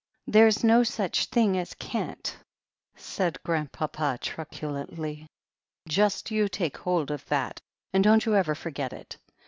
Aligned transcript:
"There's 0.25 0.63
no 0.63 0.81
such 0.81 1.27
thing 1.27 1.55
as 1.59 1.75
can't/' 1.75 2.35
said 2.95 3.37
Grandpapa 3.43 4.17
truculently. 4.19 5.27
"Just 5.87 6.31
you 6.31 6.49
take 6.49 6.77
hold 6.77 7.11
of 7.11 7.23
that 7.27 7.61
and 7.93 8.03
don't 8.03 8.25
you 8.25 8.33
ever 8.33 8.55
forget 8.55 8.93
it. 8.93 9.17